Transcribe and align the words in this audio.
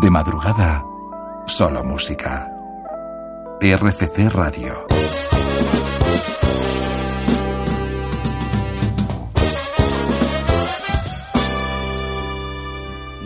De 0.00 0.08
madrugada, 0.08 0.82
solo 1.46 1.84
música. 1.84 2.50
RFC 3.60 4.30
Radio. 4.32 4.86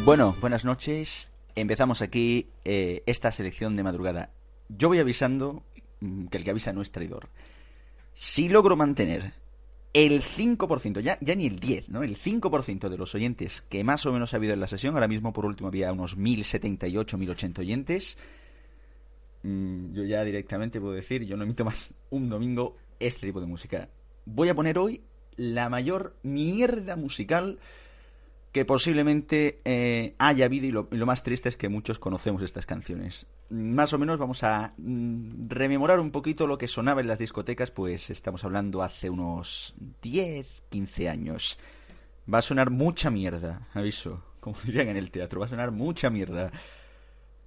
Bueno, 0.04 0.34
buenas 0.40 0.64
noches. 0.64 1.28
Empezamos 1.54 2.02
aquí 2.02 2.48
eh, 2.64 3.04
esta 3.06 3.30
selección 3.30 3.76
de 3.76 3.84
madrugada. 3.84 4.30
Yo 4.68 4.88
voy 4.88 4.98
avisando 4.98 5.62
mm, 6.00 6.26
que 6.26 6.38
el 6.38 6.42
que 6.42 6.50
avisa 6.50 6.72
no 6.72 6.82
es 6.82 6.90
traidor. 6.90 7.28
Si 8.14 8.48
logro 8.48 8.74
mantener 8.74 9.34
el 9.94 10.22
5%, 10.22 11.00
ya, 11.00 11.18
ya 11.20 11.34
ni 11.36 11.46
el 11.46 11.60
10, 11.60 11.88
¿no? 11.88 12.02
El 12.02 12.18
5% 12.18 12.88
de 12.88 12.98
los 12.98 13.14
oyentes 13.14 13.62
que 13.62 13.84
más 13.84 14.04
o 14.06 14.12
menos 14.12 14.34
ha 14.34 14.38
habido 14.38 14.52
en 14.52 14.60
la 14.60 14.66
sesión, 14.66 14.94
ahora 14.94 15.08
mismo 15.08 15.32
por 15.32 15.46
último 15.46 15.68
había 15.68 15.92
unos 15.92 16.16
1078, 16.16 17.16
1080 17.16 17.60
oyentes. 17.60 18.18
Mm, 19.44 19.92
yo 19.92 20.04
ya 20.04 20.24
directamente 20.24 20.80
puedo 20.80 20.94
decir, 20.94 21.24
yo 21.24 21.36
no 21.36 21.44
emito 21.44 21.64
más 21.64 21.94
un 22.10 22.28
domingo 22.28 22.76
este 22.98 23.26
tipo 23.26 23.40
de 23.40 23.46
música. 23.46 23.88
Voy 24.26 24.48
a 24.48 24.54
poner 24.54 24.78
hoy 24.78 25.02
la 25.36 25.68
mayor 25.68 26.16
mierda 26.22 26.96
musical 26.96 27.60
que 28.54 28.64
posiblemente 28.64 29.60
eh, 29.64 30.14
haya 30.16 30.44
habido 30.44 30.66
y 30.66 30.70
lo, 30.96 31.06
más 31.06 31.24
triste 31.24 31.48
es 31.48 31.56
que 31.56 31.68
muchos 31.68 31.98
conocemos 31.98 32.40
estas 32.40 32.66
canciones. 32.66 33.26
Más 33.50 33.92
o 33.92 33.98
menos 33.98 34.16
vamos 34.16 34.44
a 34.44 34.74
mm, 34.78 35.48
rememorar 35.48 35.98
un 35.98 36.12
poquito 36.12 36.46
lo 36.46 36.56
que 36.56 36.68
sonaba 36.68 37.00
en 37.00 37.08
las 37.08 37.18
discotecas, 37.18 37.72
pues 37.72 38.10
estamos 38.10 38.44
hablando 38.44 38.84
hace 38.84 39.10
unos 39.10 39.74
10, 40.02 40.46
15 40.68 41.08
años. 41.08 41.58
Va 42.32 42.38
a 42.38 42.42
sonar 42.42 42.70
mucha 42.70 43.10
mierda, 43.10 43.66
aviso, 43.74 44.22
como 44.38 44.56
dirían 44.64 44.86
en 44.86 44.98
el 44.98 45.10
teatro, 45.10 45.40
va 45.40 45.46
a 45.46 45.48
sonar 45.48 45.72
mucha 45.72 46.08
mierda. 46.08 46.52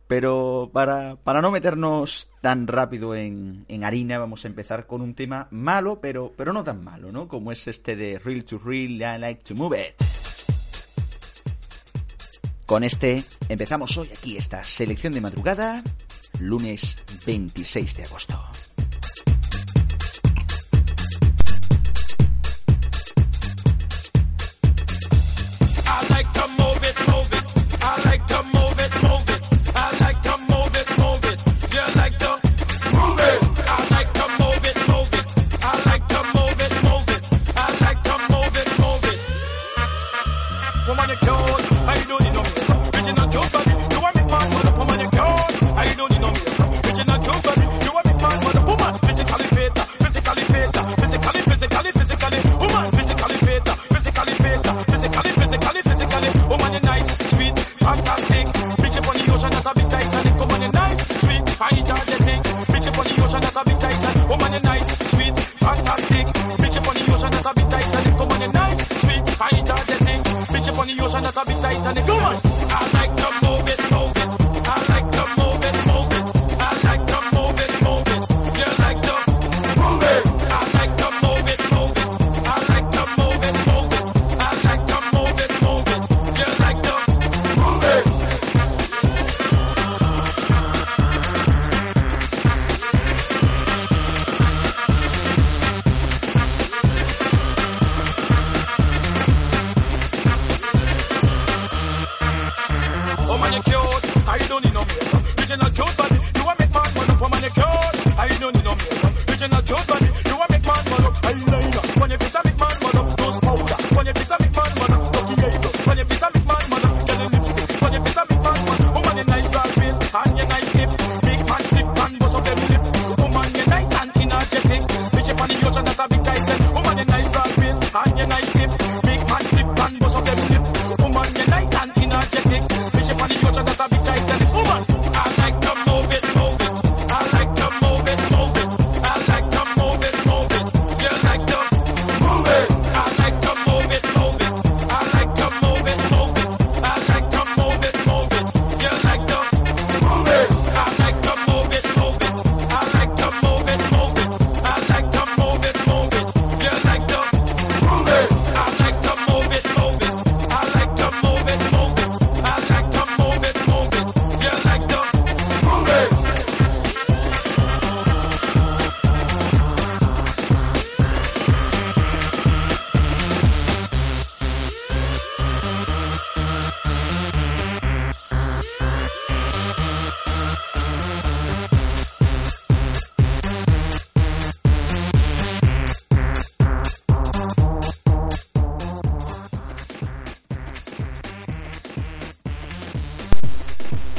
Pero 0.07 0.71
para, 0.73 1.15
para 1.15 1.41
no 1.41 1.51
meternos 1.51 2.29
tan 2.41 2.67
rápido 2.67 3.15
en, 3.15 3.63
en, 3.69 3.85
harina, 3.85 4.19
vamos 4.19 4.43
a 4.43 4.49
empezar 4.49 4.85
con 4.85 5.01
un 5.01 5.13
tema 5.13 5.47
malo, 5.51 6.01
pero, 6.01 6.33
pero 6.35 6.51
no 6.51 6.65
tan 6.65 6.83
malo, 6.83 7.13
¿no? 7.13 7.29
Como 7.29 7.53
es 7.53 7.65
este 7.69 7.95
de 7.95 8.19
Real 8.19 8.43
to 8.43 8.57
Real, 8.57 8.91
I 8.91 9.19
Like 9.21 9.43
to 9.43 9.55
Move 9.55 9.79
It. 9.79 10.26
Con 12.67 12.83
este 12.83 13.23
empezamos 13.47 13.97
hoy 13.97 14.09
aquí 14.09 14.35
esta 14.35 14.61
selección 14.61 15.13
de 15.13 15.21
madrugada, 15.21 15.81
lunes 16.41 17.01
26 17.25 17.95
de 17.95 18.03
agosto. 18.03 18.66
no, 108.39 108.49
no, 108.51 108.61
no, 108.61 108.71
no. 108.71 108.77
Original 109.27 109.61
Joe, 109.61 109.75
but 109.87 110.06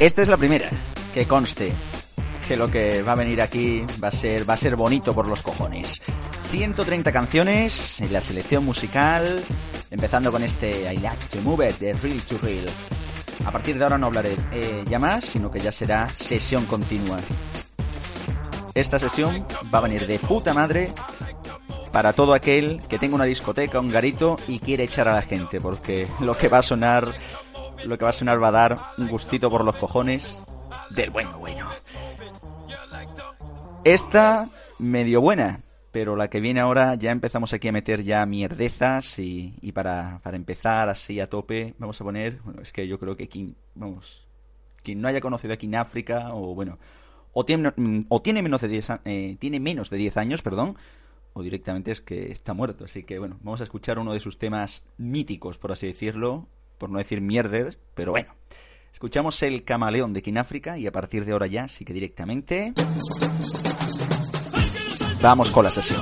Esta 0.09 0.23
es 0.23 0.27
la 0.27 0.37
primera, 0.37 0.67
que 1.13 1.27
conste 1.27 1.71
que 2.47 2.57
lo 2.57 2.71
que 2.71 3.03
va 3.03 3.11
a 3.11 3.15
venir 3.15 3.39
aquí 3.43 3.85
va 4.03 4.07
a 4.07 4.11
ser, 4.11 4.49
va 4.49 4.55
a 4.55 4.57
ser 4.57 4.75
bonito 4.75 5.13
por 5.13 5.27
los 5.27 5.43
cojones. 5.43 6.01
130 6.49 7.11
canciones 7.11 8.01
en 8.01 8.11
la 8.11 8.19
selección 8.19 8.65
musical, 8.65 9.43
empezando 9.91 10.31
con 10.31 10.41
este 10.41 10.91
I 10.91 10.97
Like 10.97 11.25
to 11.29 11.41
Move 11.43 11.69
It 11.69 11.77
de 11.77 11.93
Real 11.93 12.19
to 12.23 12.39
Real. 12.39 12.65
A 13.45 13.51
partir 13.51 13.77
de 13.77 13.83
ahora 13.83 13.99
no 13.99 14.07
hablaré 14.07 14.35
eh, 14.51 14.83
ya 14.89 14.97
más, 14.97 15.25
sino 15.25 15.51
que 15.51 15.59
ya 15.59 15.71
será 15.71 16.09
sesión 16.09 16.65
continua. 16.65 17.19
Esta 18.73 18.97
sesión 18.97 19.45
va 19.71 19.77
a 19.77 19.83
venir 19.83 20.07
de 20.07 20.17
puta 20.17 20.55
madre 20.55 20.91
para 21.91 22.13
todo 22.13 22.33
aquel 22.33 22.81
que 22.87 22.97
tenga 22.97 23.13
una 23.13 23.25
discoteca, 23.25 23.79
un 23.79 23.89
garito 23.89 24.37
y 24.47 24.57
quiere 24.57 24.85
echar 24.85 25.07
a 25.07 25.13
la 25.13 25.21
gente, 25.21 25.61
porque 25.61 26.07
lo 26.19 26.35
que 26.35 26.47
va 26.47 26.57
a 26.57 26.63
sonar 26.63 27.13
lo 27.85 27.97
que 27.97 28.03
va 28.03 28.09
a 28.09 28.13
sonar 28.13 28.41
va 28.41 28.49
a 28.49 28.51
dar 28.51 28.77
un 28.97 29.07
gustito 29.07 29.49
por 29.49 29.63
los 29.63 29.77
cojones 29.77 30.39
del 30.89 31.09
bueno 31.09 31.37
bueno. 31.39 31.67
Esta 33.83 34.47
medio 34.77 35.21
buena, 35.21 35.61
pero 35.91 36.15
la 36.15 36.29
que 36.29 36.41
viene 36.41 36.59
ahora 36.59 36.95
ya 36.95 37.11
empezamos 37.11 37.53
aquí 37.53 37.67
a 37.67 37.71
meter 37.71 38.03
ya 38.03 38.25
mierdezas 38.25 39.19
y, 39.19 39.55
y 39.61 39.71
para, 39.71 40.19
para 40.23 40.37
empezar 40.37 40.89
así 40.89 41.19
a 41.19 41.29
tope 41.29 41.73
vamos 41.77 41.99
a 41.99 42.03
poner, 42.03 42.39
bueno, 42.43 42.61
es 42.61 42.71
que 42.71 42.87
yo 42.87 42.99
creo 42.99 43.15
que 43.15 43.29
King, 43.29 43.53
vamos, 43.75 44.27
quien 44.83 45.01
no 45.01 45.07
haya 45.07 45.21
conocido 45.21 45.53
aquí 45.53 45.65
en 45.65 45.75
África, 45.75 46.33
o 46.33 46.53
bueno, 46.55 46.77
o 47.33 47.45
tiene, 47.45 47.71
o 48.09 48.21
tiene 48.21 48.41
menos 48.41 48.61
de 48.61 48.67
10 48.67 48.89
eh, 49.05 49.37
tiene 49.39 49.59
menos 49.59 49.89
de 49.89 49.97
10 49.97 50.17
años, 50.17 50.41
perdón, 50.41 50.75
o 51.33 51.43
directamente 51.43 51.91
es 51.91 52.01
que 52.01 52.31
está 52.31 52.53
muerto. 52.53 52.85
Así 52.85 53.03
que 53.03 53.19
bueno, 53.19 53.37
vamos 53.41 53.61
a 53.61 53.63
escuchar 53.63 53.99
uno 53.99 54.13
de 54.13 54.19
sus 54.19 54.37
temas 54.37 54.83
míticos, 54.97 55.57
por 55.57 55.71
así 55.71 55.87
decirlo, 55.87 56.47
por 56.79 56.89
no 56.89 56.97
decir 56.97 57.21
mierder, 57.21 57.77
pero 57.93 58.13
bueno. 58.13 58.33
Escuchamos 58.91 59.43
el 59.43 59.63
camaleón 59.63 60.13
de 60.13 60.23
África 60.39 60.77
y 60.77 60.87
a 60.87 60.91
partir 60.91 61.23
de 61.23 61.33
ahora 61.33 61.45
ya 61.45 61.67
sí 61.67 61.85
que 61.85 61.93
directamente 61.93 62.73
vamos 65.21 65.51
con 65.51 65.63
la 65.63 65.69
sesión. 65.69 66.01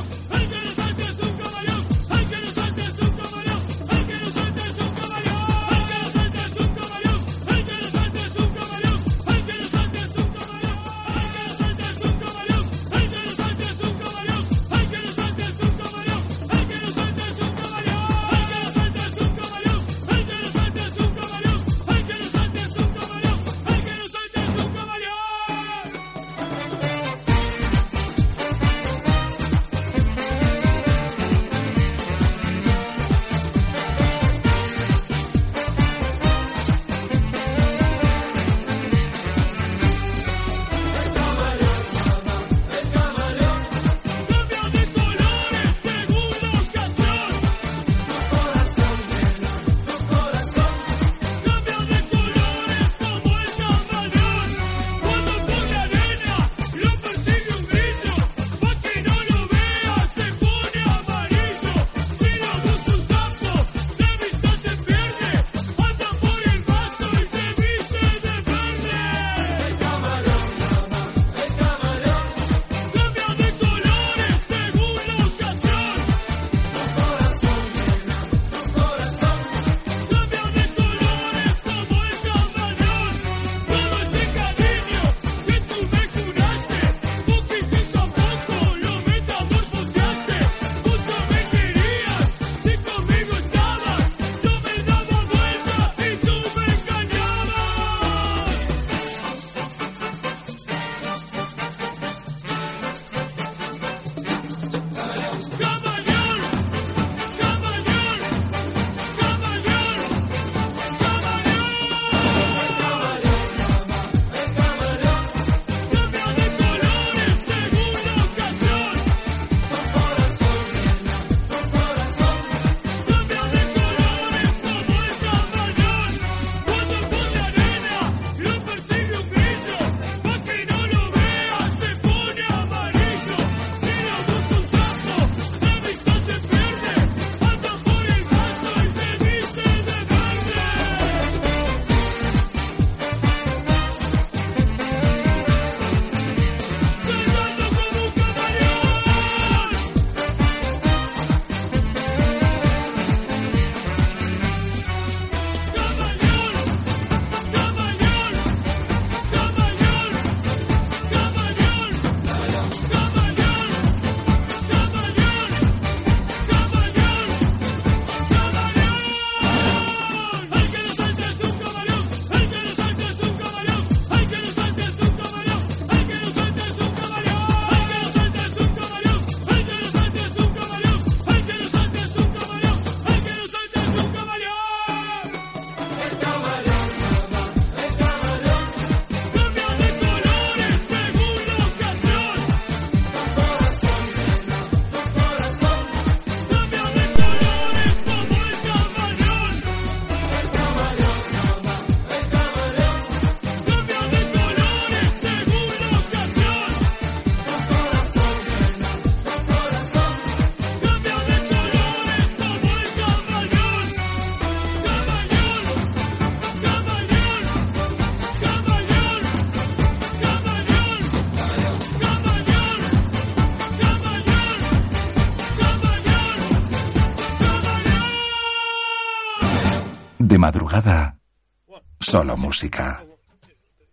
Música. 232.37 233.03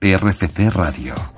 RFC 0.00 0.70
Radio. 0.70 1.33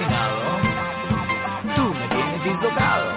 asesinado. 0.00 0.40
Tú 1.76 1.94
me 1.94 2.08
tienes 2.08 2.44
dislocado. 2.44 3.09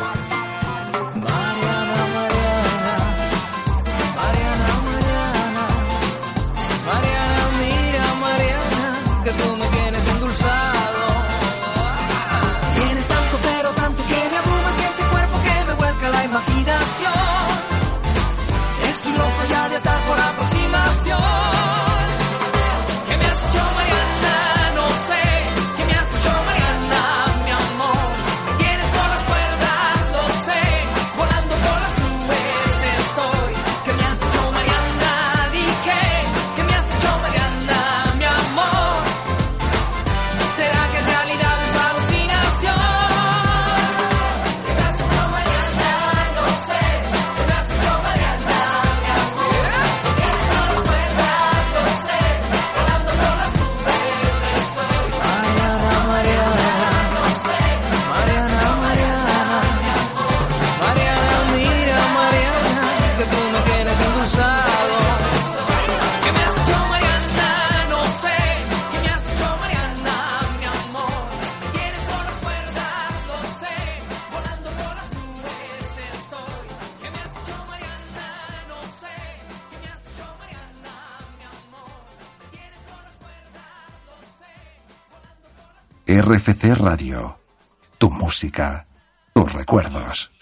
tus 89.34 89.54
recuerdos. 89.54 90.33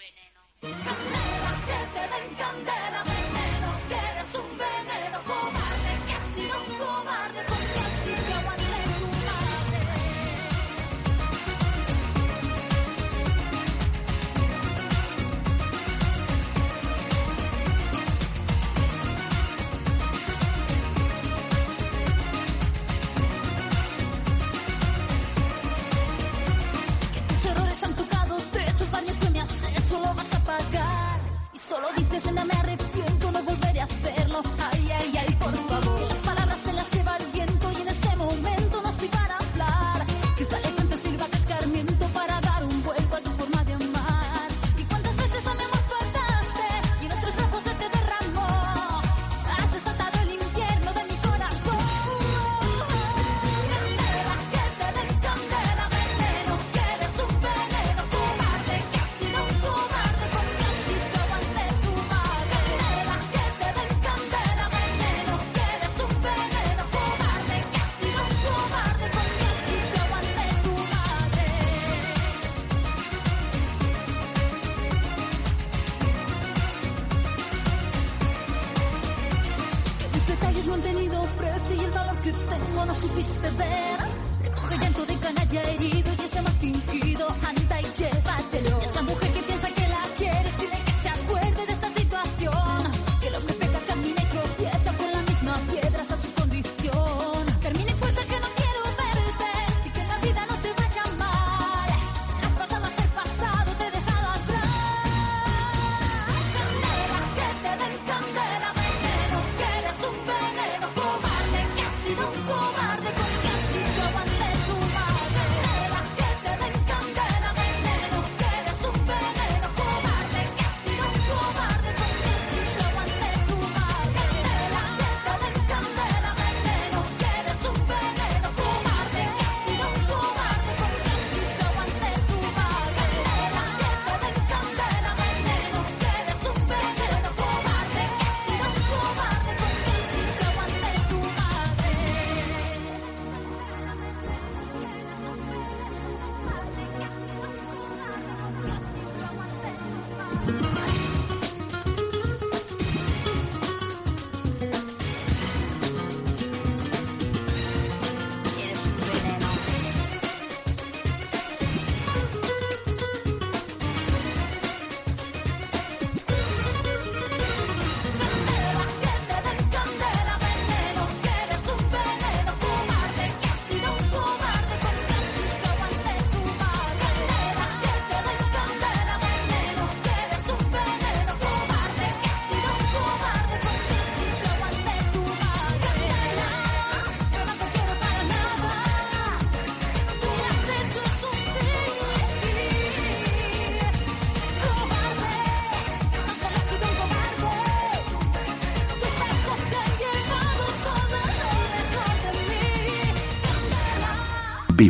Los 80.22 80.28
detalles 80.28 80.66
no 80.66 80.74
han 80.74 80.82
tenido 80.82 81.24
precio 81.36 81.74
y 81.74 81.84
el 81.84 81.90
valor 81.90 82.16
que 82.18 82.30
tengo 82.30 82.84
no 82.84 82.94
supiste 82.94 83.50
ver. 83.58 83.98
Recoge 84.40 84.78
llanto 84.78 85.04
de 85.04 85.16
canalla 85.16 85.62
herido 85.62 86.12
y 86.16 86.22
ese 86.22 86.42
martín 86.42 86.81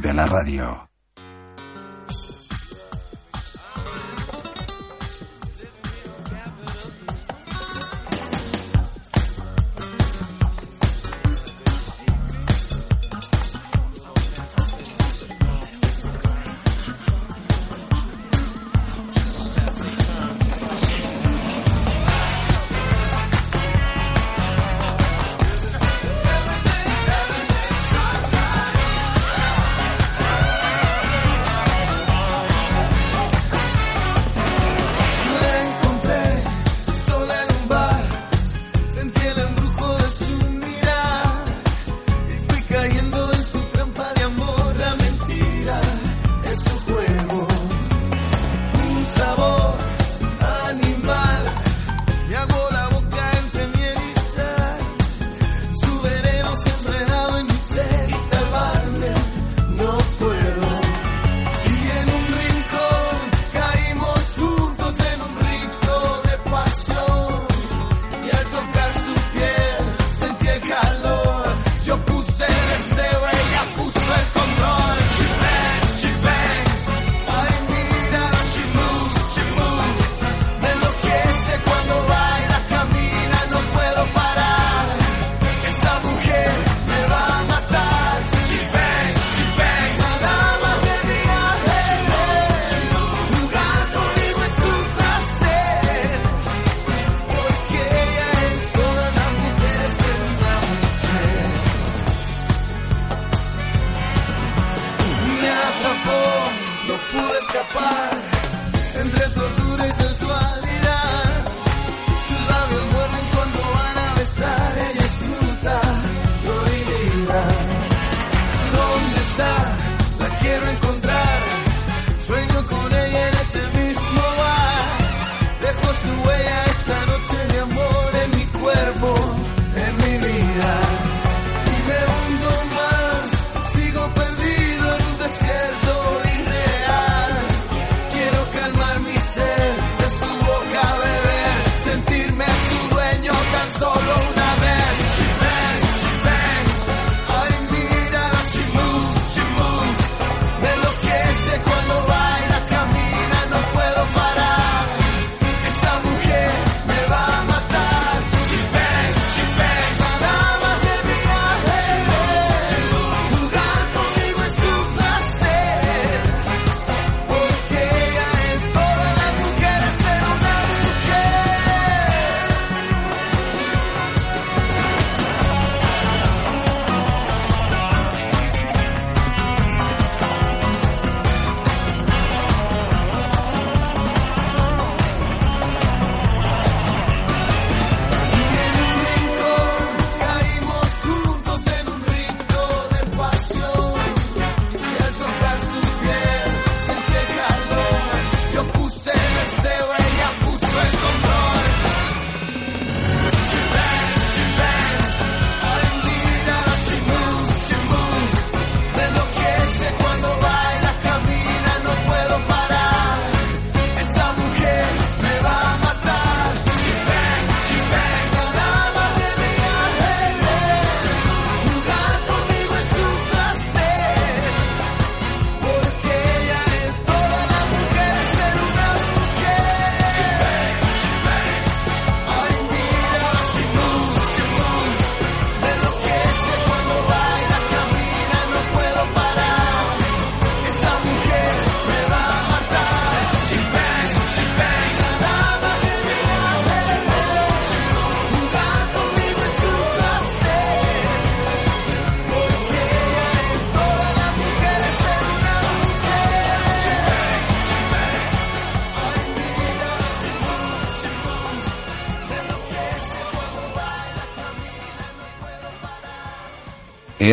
Vive 0.02 0.14
la 0.14 0.26
radio. 0.26 0.81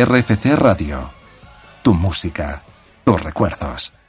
RFC 0.04 0.56
Radio. 0.56 1.10
Tu 1.82 1.92
música, 1.92 2.62
tus 3.04 3.22
recuerdos. 3.22 3.99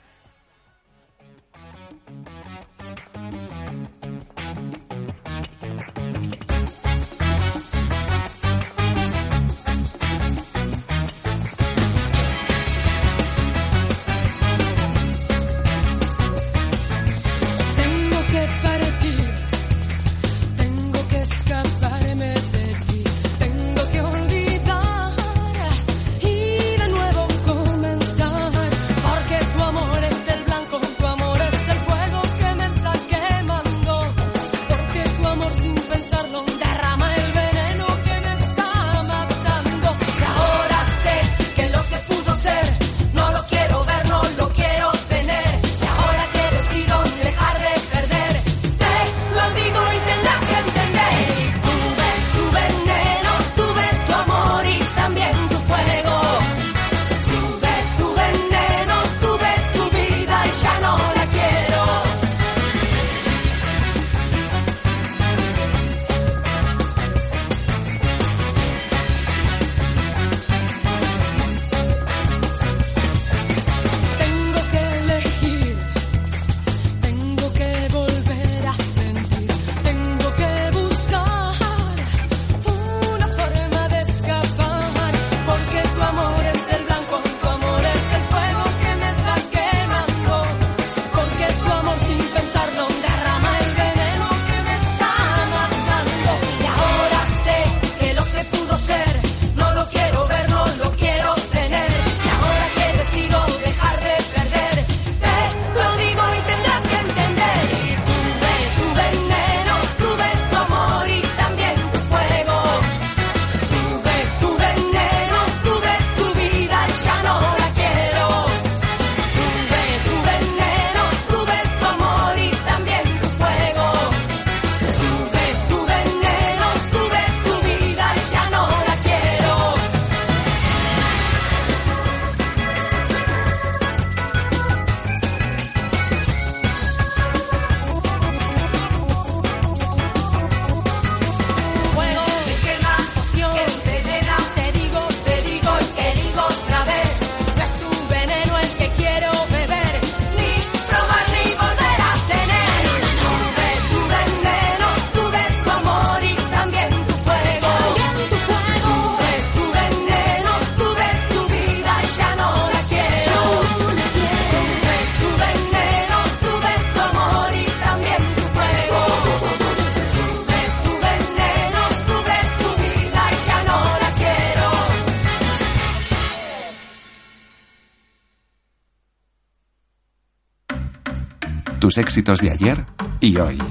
Éxitos 181.98 182.40
de 182.40 182.52
ayer 182.52 182.86
y 183.20 183.38
hoy. 183.38 183.62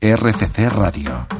RCC 0.00 0.68
Radio. 0.70 1.37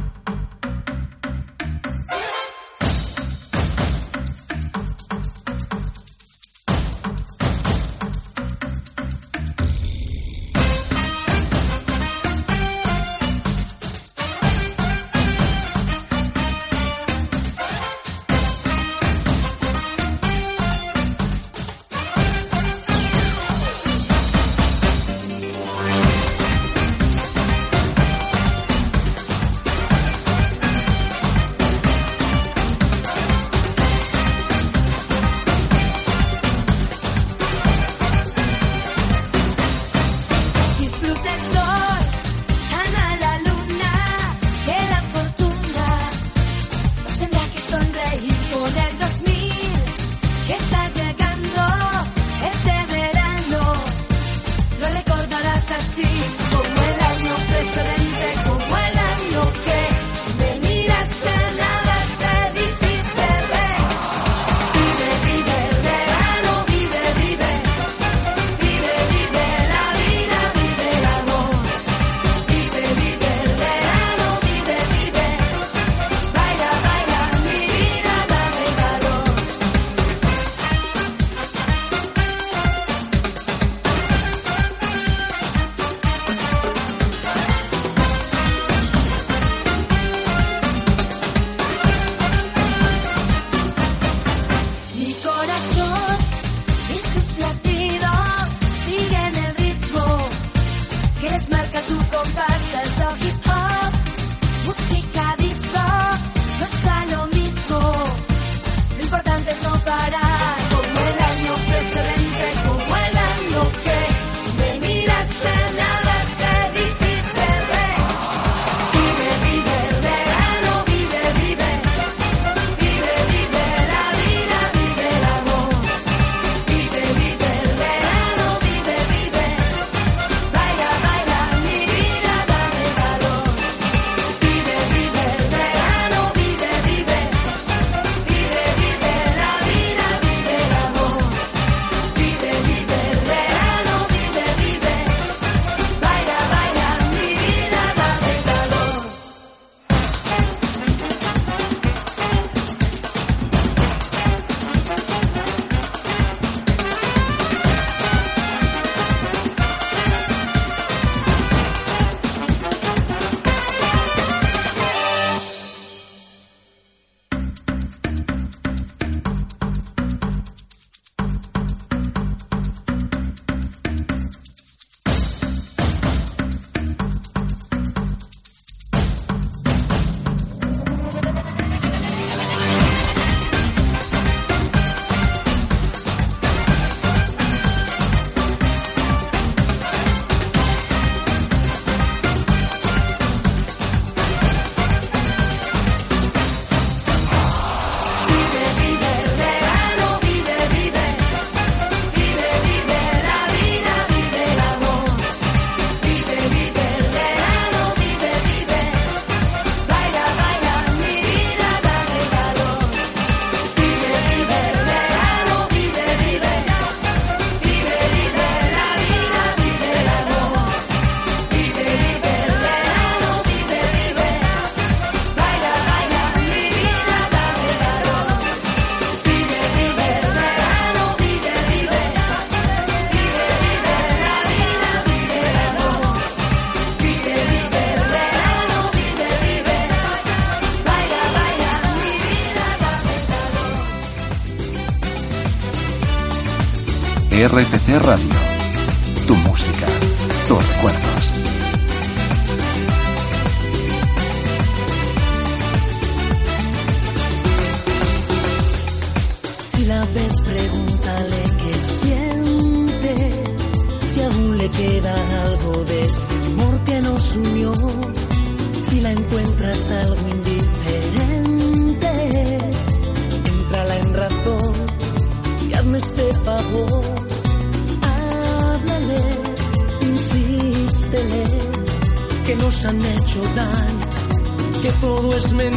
Radio. 247.99 248.28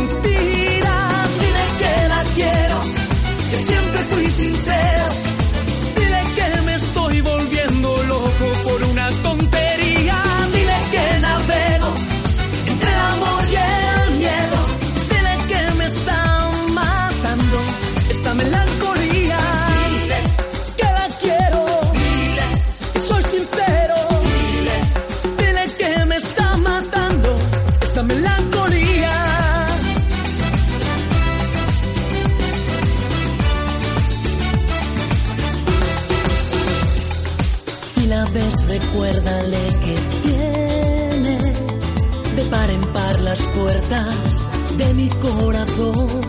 mentiras. 0.01 1.39
Dile 1.39 1.65
que 1.79 2.07
la 2.07 2.23
quiero, 2.35 2.81
que 3.49 3.57
siempre 3.57 3.99
fui 4.09 4.31
sincero. 4.31 5.05
Dile 5.95 6.23
que 6.35 6.61
me 6.65 6.75
estoy 6.75 7.21
volviendo 7.21 8.03
loco 8.03 8.45
puertas 43.61 44.43
de 44.77 44.93
mi 44.93 45.09
corazón. 45.09 46.21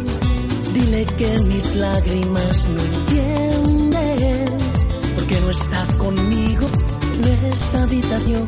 Dile 0.75 1.05
que 1.19 1.31
mis 1.51 1.75
lágrimas 1.77 2.69
no 2.69 2.83
entienden, 2.83 4.47
porque 5.15 5.41
no 5.41 5.51
está 5.51 5.87
conmigo 5.99 6.67
en 7.15 7.53
esta 7.53 7.83
habitación. 7.83 8.47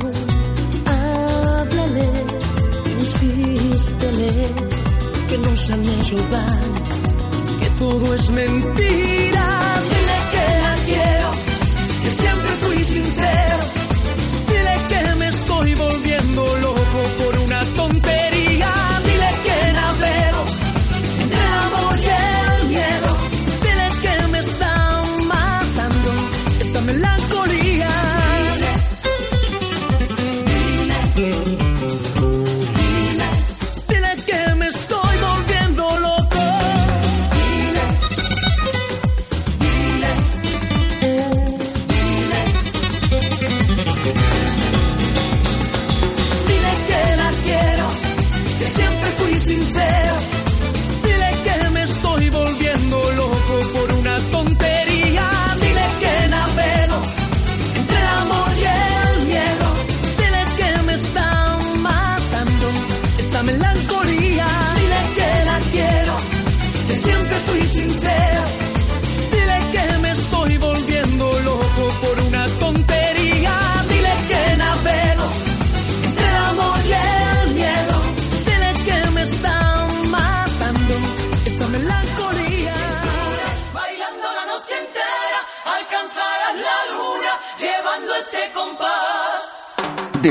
Háblale, 0.87 2.11
insístele, 3.01 4.31
que 5.29 5.39
no 5.39 5.49
han 5.73 5.85
hecho 5.97 6.17
van, 6.31 7.59
que 7.61 7.71
todo 7.79 8.15
es 8.15 8.31
mentira. 8.31 9.47
Dile 9.93 10.19
que 10.33 10.47
la 10.65 10.75
quiero, 10.89 11.31
que 12.03 12.11
siempre 12.11 12.53
fui 12.65 12.79
sincero. 12.83 13.57
Dile 14.49 14.77
que 14.91 15.15
me 15.21 15.29
estoy 15.29 15.75
volviendo 15.75 16.57
loco 16.59 17.24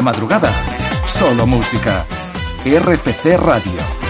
madrugada. 0.04 0.52
Solo 1.08 1.48
música. 1.48 2.06
RFC 2.66 3.38
Radio. 3.38 4.03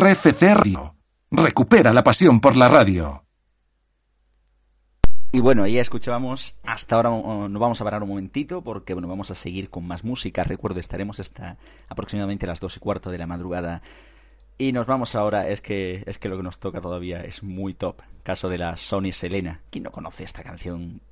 RFC 0.00 0.54
Recupera 1.30 1.92
la 1.92 2.02
pasión 2.02 2.40
por 2.40 2.56
la 2.56 2.68
radio. 2.68 3.22
Y 5.30 5.40
bueno, 5.40 5.66
ya 5.66 5.82
escuchábamos, 5.82 6.56
hasta 6.62 6.96
ahora 6.96 7.10
nos 7.10 7.60
vamos 7.60 7.78
a 7.80 7.84
parar 7.84 8.02
un 8.02 8.08
momentito 8.08 8.62
porque 8.62 8.94
bueno, 8.94 9.08
vamos 9.08 9.30
a 9.30 9.34
seguir 9.34 9.68
con 9.68 9.86
más 9.86 10.02
música. 10.02 10.42
Recuerdo, 10.42 10.80
estaremos 10.80 11.20
hasta 11.20 11.58
aproximadamente 11.86 12.46
las 12.46 12.60
dos 12.60 12.78
y 12.78 12.80
cuarto 12.80 13.10
de 13.10 13.18
la 13.18 13.26
madrugada. 13.26 13.82
Y 14.56 14.72
nos 14.72 14.86
vamos 14.86 15.14
ahora, 15.14 15.48
es 15.48 15.60
que, 15.60 16.02
es 16.06 16.16
que 16.16 16.30
lo 16.30 16.38
que 16.38 16.44
nos 16.44 16.58
toca 16.58 16.80
todavía 16.80 17.20
es 17.20 17.42
muy 17.42 17.74
top. 17.74 18.00
Caso 18.22 18.48
de 18.48 18.56
la 18.56 18.76
Sony 18.76 19.12
Selena. 19.12 19.60
¿Quién 19.68 19.84
no 19.84 19.92
conoce 19.92 20.24
esta 20.24 20.42
canción? 20.42 21.02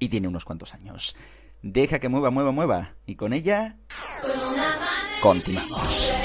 Y 0.00 0.08
tiene 0.08 0.26
unos 0.26 0.44
cuantos 0.44 0.74
años. 0.74 1.14
Deja 1.62 2.00
que 2.00 2.08
mueva, 2.08 2.30
mueva, 2.30 2.50
mueva. 2.50 2.94
Y 3.06 3.14
con 3.14 3.32
ella... 3.32 3.76
Continuamos. 5.22 6.21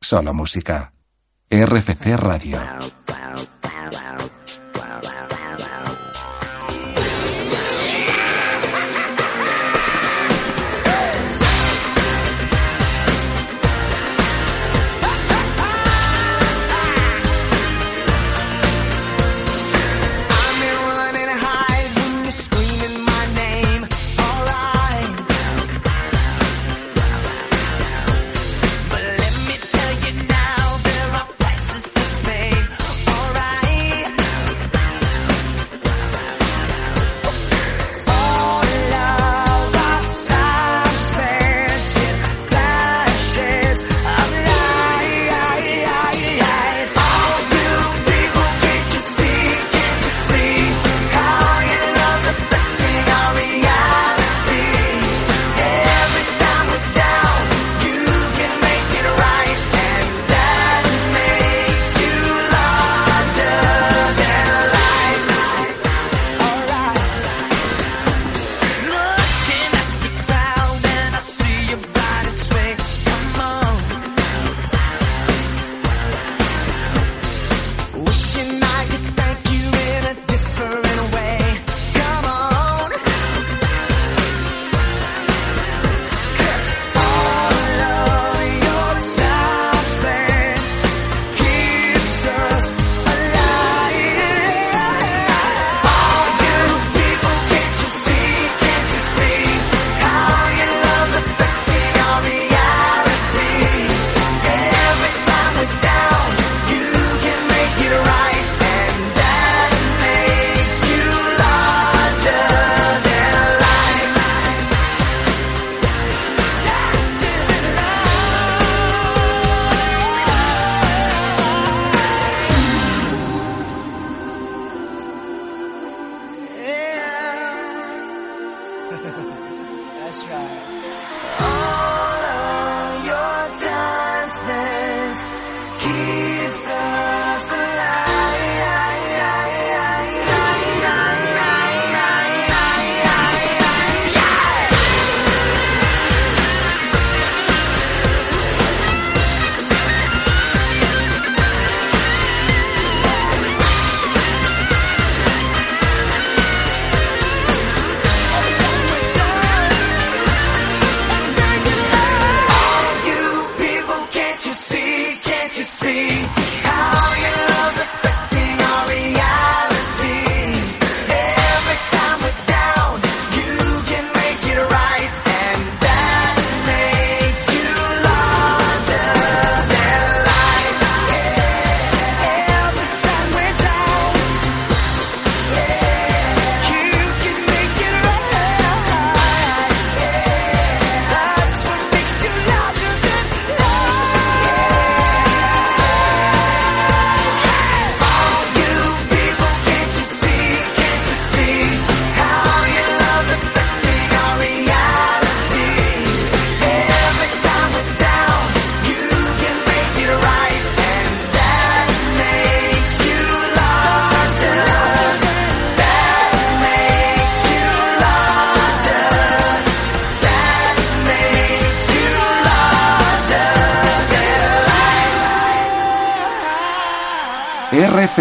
solo 0.00 0.32
música. 0.32 0.92
RFC 1.50 2.16
Radio. 2.16 2.97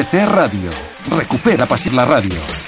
RFC 0.08 0.26
Radio. 0.26 0.70
Recupera 1.10 1.66
Pasir 1.66 1.94
la 1.94 2.06
radio. 2.06 2.67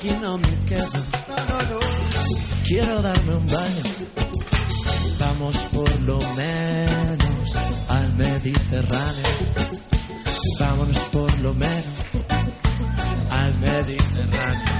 Aquí 0.00 0.16
no 0.22 0.38
me 0.38 0.58
quedo 0.66 1.20
quiero 2.64 3.02
darme 3.02 3.34
un 3.34 3.46
baño. 3.46 3.82
Vamos 5.18 5.56
por 5.74 6.00
lo 6.02 6.18
menos 6.36 7.56
al 7.88 8.14
Mediterráneo. 8.14 9.30
Vámonos 10.60 10.98
por 11.12 11.40
lo 11.40 11.54
menos 11.54 11.94
al 13.30 13.58
Mediterráneo. 13.58 14.70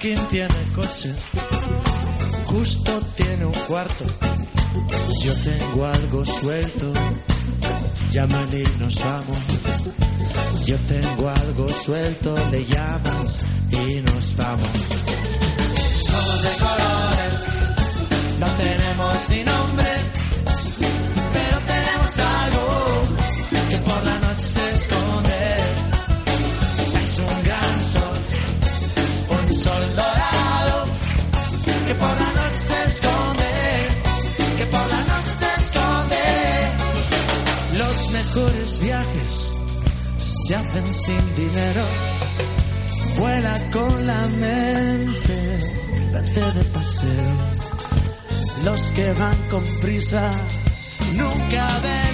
Quien 0.00 0.18
tiene 0.28 0.72
coche, 0.74 1.14
justo 2.46 3.00
tiene 3.16 3.44
un 3.46 3.54
cuarto. 3.68 4.04
Yo 5.22 5.32
tengo 5.42 5.86
algo 5.86 6.24
suelto, 6.24 6.92
llaman 8.10 8.48
y 8.52 8.80
nos 8.80 9.04
vamos. 9.04 10.09
Yo 10.66 10.76
tengo 10.86 11.28
algo 11.28 11.68
suelto, 11.68 12.34
le 12.50 12.64
llamas 12.64 13.40
y 13.70 14.00
nos 14.02 14.36
vamos 14.36 14.68
somos 16.10 16.42
de 16.42 16.52
colores, 16.64 17.34
no 18.40 18.46
tenemos 18.62 19.28
ni 19.30 19.44
nombre, 19.44 19.90
pero 21.32 21.56
tenemos 21.72 22.12
algo 22.42 22.66
que 23.70 23.76
por 23.78 24.04
la 24.04 24.18
noche 24.26 24.46
se 24.56 24.70
esconde. 24.78 25.40
Es 27.02 27.18
un 27.18 27.36
gran 27.48 27.74
sol, 27.94 28.18
un 29.38 29.54
sol 29.54 29.84
dorado, 29.96 30.76
que 31.86 31.94
por 31.94 32.14
la 32.22 32.30
noche 32.40 32.60
se 32.68 32.78
esconde, 32.92 33.50
que 34.58 34.66
por 34.66 34.86
la 34.94 35.02
noche 35.12 35.32
se 35.42 35.50
esconde. 35.62 36.24
Los 37.82 38.10
mejores 38.10 38.80
viajes 38.80 39.09
hacen 40.54 40.86
sin 40.94 41.34
dinero, 41.34 41.84
vuela 43.18 43.58
con 43.70 44.06
la 44.06 44.28
mente 44.28 45.80
vete 46.12 46.40
de 46.40 46.64
paseo. 46.64 47.36
Los 48.64 48.90
que 48.92 49.12
van 49.12 49.36
con 49.48 49.64
prisa 49.80 50.30
nunca 51.16 51.80
ven 51.80 52.09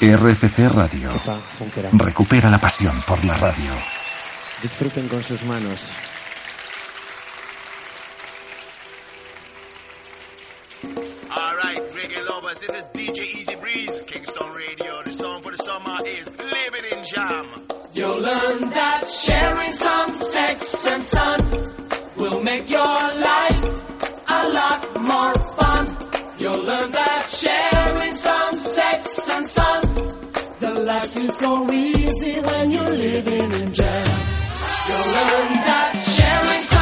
RFC 0.00 0.68
Radio. 0.68 1.10
¿Qué 1.12 1.18
tal, 1.24 1.42
Junquera? 1.58 1.90
Recupera 1.92 2.48
la 2.50 2.60
pasión 2.60 3.00
por 3.02 3.24
la 3.24 3.34
radio. 3.36 3.72
Disfruten 4.62 5.08
con 5.08 5.22
sus 5.22 5.42
manos. 5.44 5.92
Alright, 11.30 11.82
reggae 11.94 12.22
lovers, 12.22 12.58
this 12.60 12.70
is 12.70 12.88
DJ 12.92 13.18
Easy 13.40 13.56
Breeze, 13.56 14.02
Kingston 14.06 14.48
Radio. 14.54 15.02
The 15.04 15.12
song 15.12 15.42
for 15.42 15.50
the 15.50 15.58
summer 15.58 15.98
is 16.06 16.26
Living 16.30 16.86
in 16.92 17.04
Jam. 17.04 17.44
You'll 17.92 18.20
learn 18.20 18.70
that 18.70 19.08
sharing 19.08 19.72
some 19.72 20.14
sex 20.14 20.86
and 20.86 21.02
sun 21.02 21.38
will 22.16 22.40
make 22.42 22.70
your 22.70 22.78
life 22.80 23.82
a 24.28 24.48
lot 24.48 25.00
more 25.02 25.34
fun. 25.58 25.86
You'll 26.38 26.62
learn 26.62 26.90
that 26.90 27.26
sharing 27.30 28.14
some 28.14 28.54
sex 28.54 29.28
and 29.30 29.46
sun, 29.46 29.77
is 31.16 31.38
so 31.38 31.70
easy 31.72 32.38
when 32.40 32.70
you're 32.70 32.90
living 32.90 33.52
in 33.52 33.72
jam. 33.72 34.06
You'll 34.88 35.08
learn 35.16 35.52
that 35.64 35.92
sharing 35.96 36.77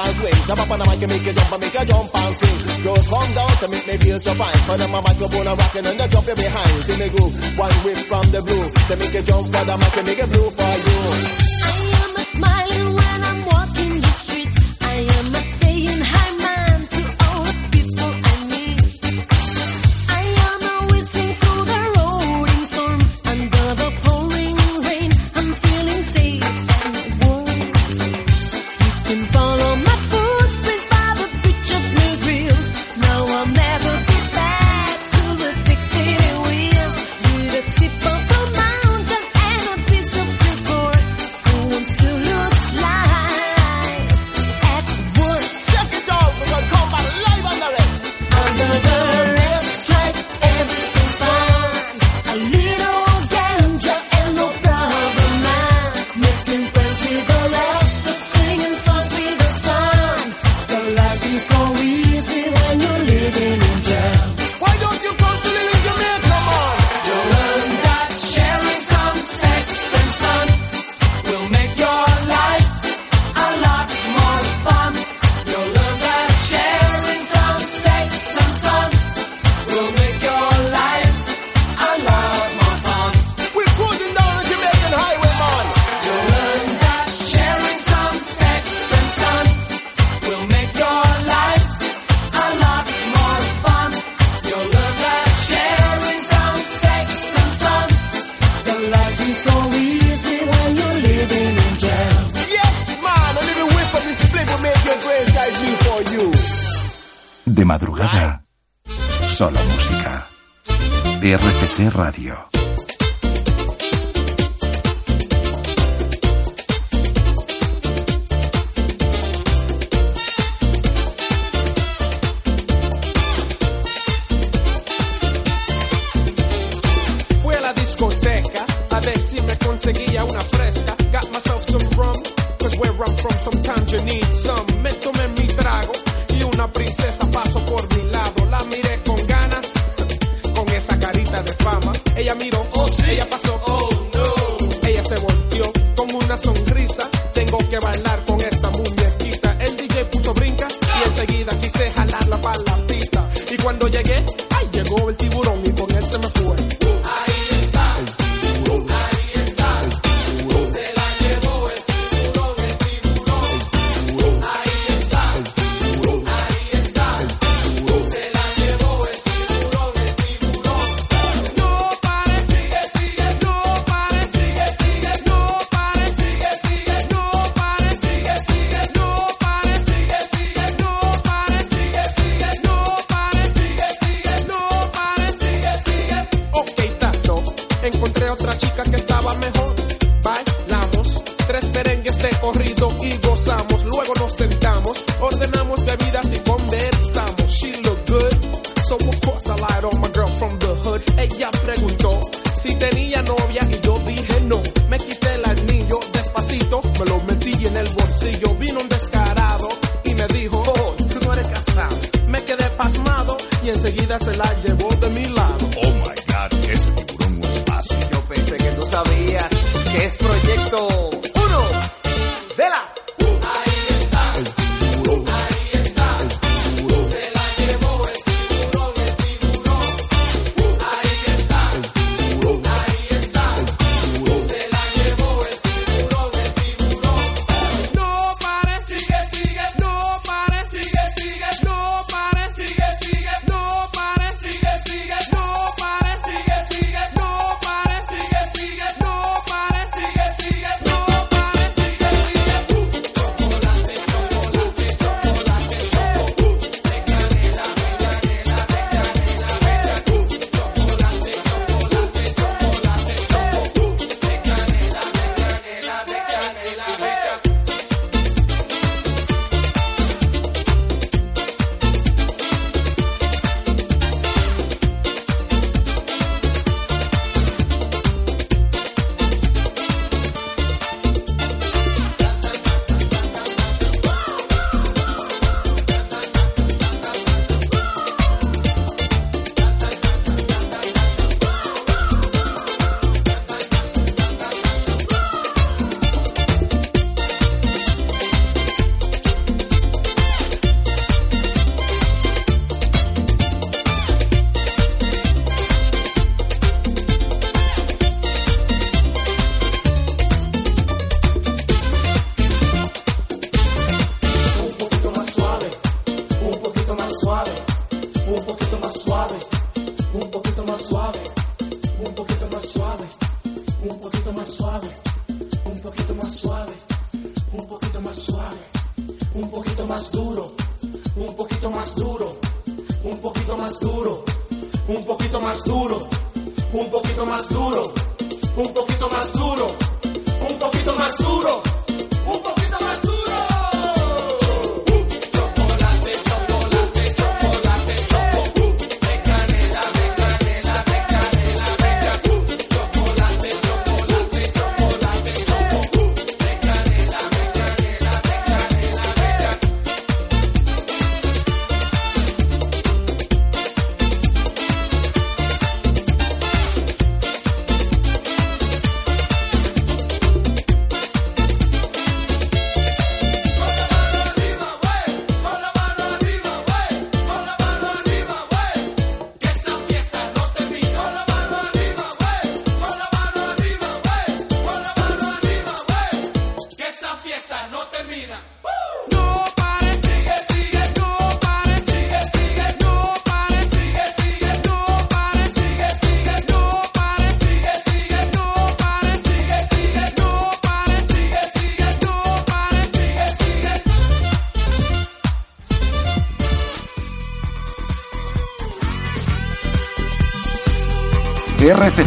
and 0.00 0.16
swing. 0.16 0.40
Jump 0.46 0.60
up 0.60 0.70
on 0.70 0.78
the 0.80 0.86
mic 0.86 1.02
and 1.02 1.10
make 1.12 1.26
it 1.26 1.34
jump 1.36 1.52
and 1.52 1.60
make 1.60 1.76
a 1.76 1.82
jump 1.84 2.08
and 2.14 2.34
swing. 2.36 2.58
Girls 2.84 3.06
come 3.08 3.30
down 3.36 3.52
to 3.60 3.66
make 3.68 3.86
me 3.86 3.94
feel 4.00 4.18
so 4.18 4.32
fine. 4.34 4.60
Put 4.66 4.80
on 4.80 4.90
my 4.90 5.00
microphone 5.00 5.46
and 5.46 5.58
rockin' 5.58 5.86
and 5.86 5.98
the 6.00 6.06
jump 6.08 6.26
behind. 6.26 6.84
See 6.84 6.96
me 6.96 7.08
groove, 7.12 7.34
one 7.58 7.76
whip 7.84 7.98
from 8.08 8.26
the 8.32 8.40
blue. 8.40 8.66
To 8.88 8.94
make 8.96 9.14
it 9.14 9.24
jump 9.26 9.46
for 9.52 9.64
the 9.64 9.74
mic 9.76 9.96
and 9.96 10.06
make 10.06 10.20
it 10.20 10.28
blue 10.30 10.48
for 10.50 10.72
you. 10.84 11.39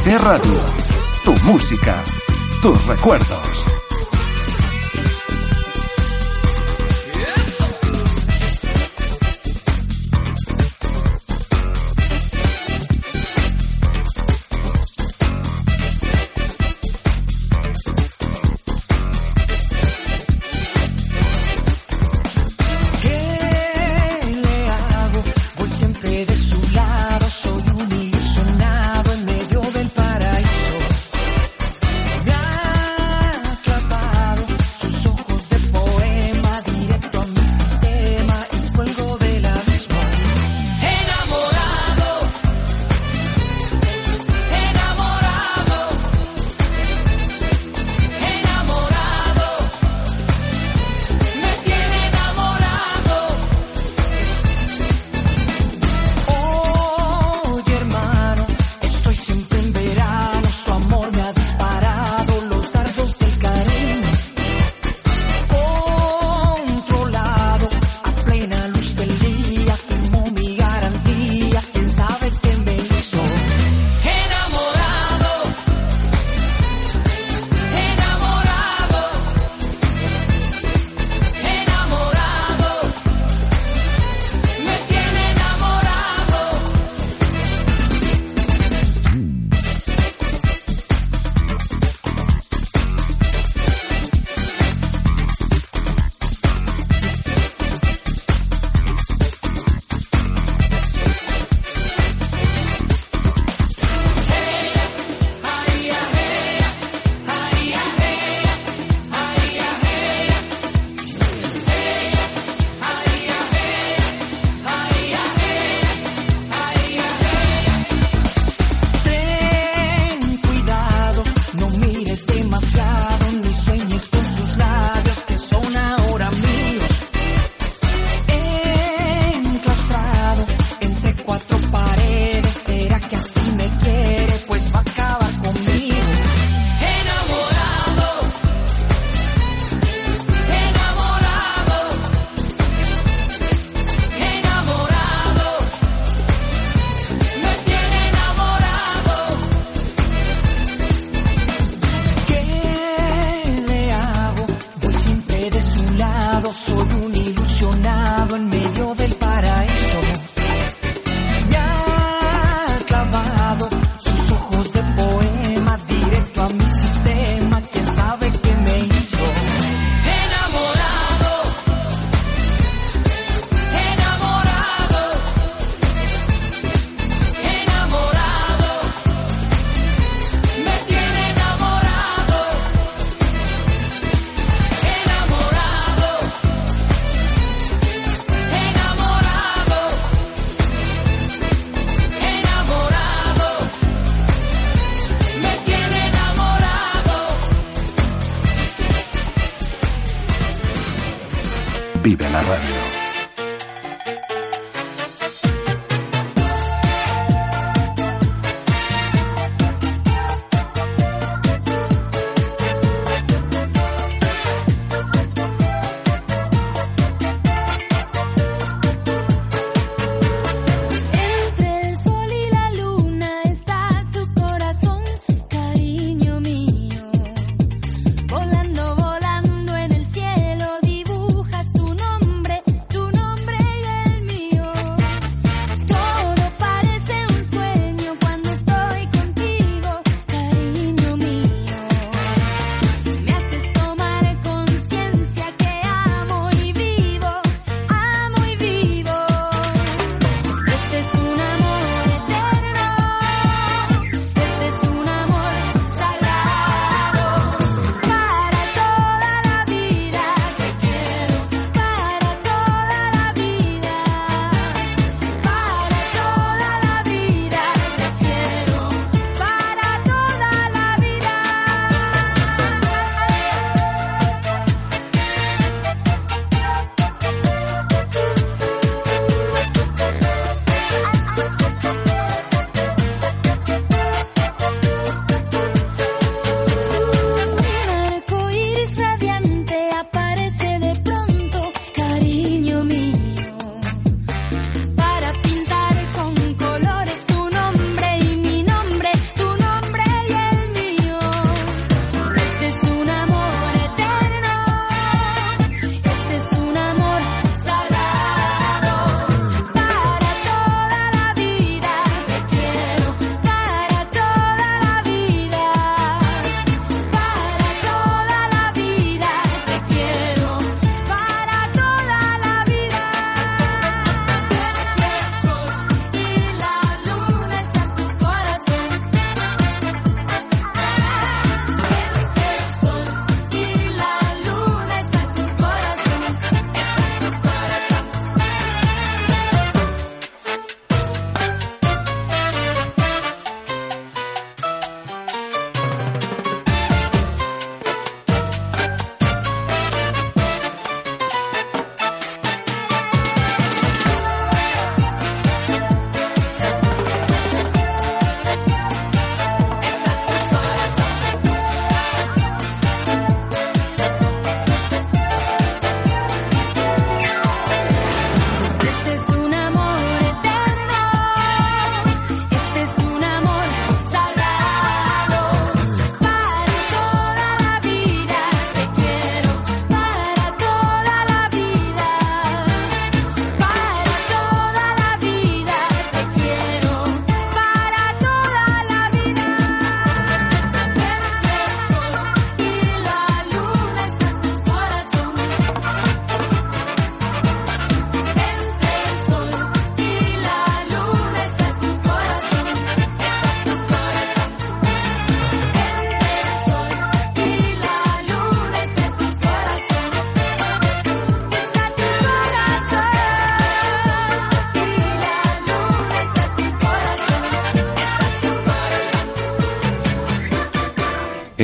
RCC 0.04 0.18
Radio. 0.18 0.66
Tu 1.24 1.34
música. 1.46 2.04
Tus 2.62 2.86
recuerdos. 2.88 3.43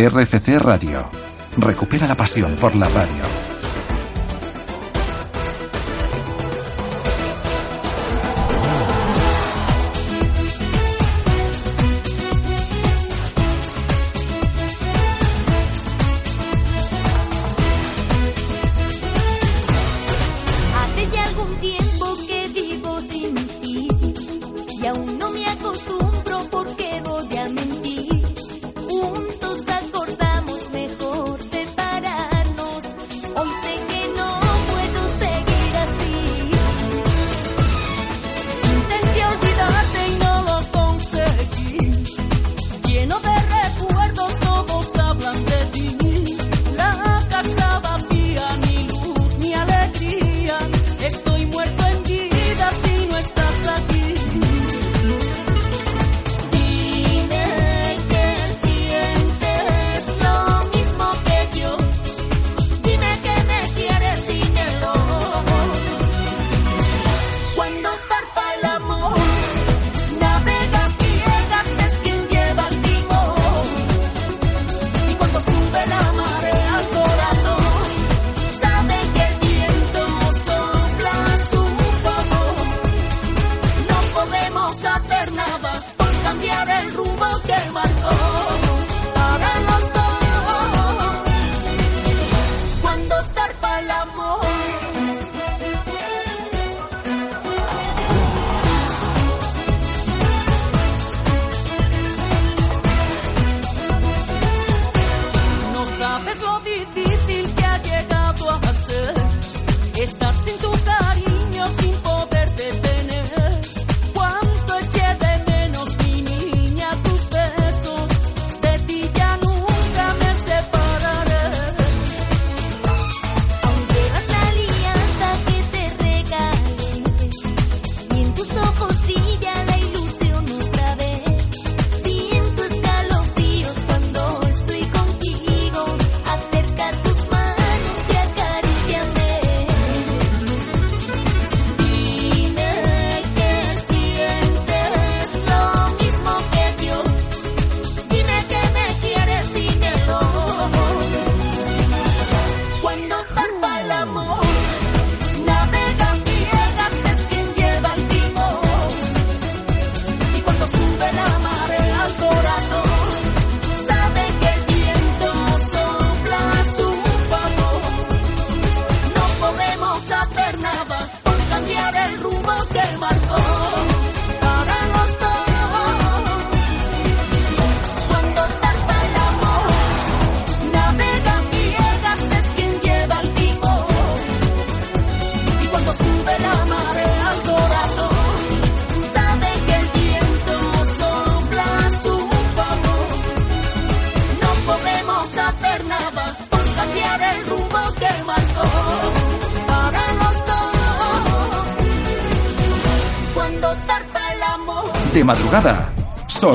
RFC 0.07 0.59
Radio. 0.59 1.09
Recupera 1.57 2.07
la 2.07 2.15
pasión 2.15 2.55
por 2.55 2.75
la 2.75 2.87
radio. 2.87 3.28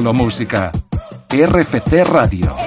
solo 0.04 0.12
música. 0.12 0.70
RFC 1.30 2.04
Radio. 2.04 2.63